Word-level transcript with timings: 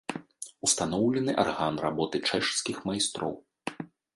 Устаноўлены 0.67 1.35
арган 1.43 1.75
работы 1.85 2.17
чэшскіх 2.31 2.77
майстроў. 2.91 3.33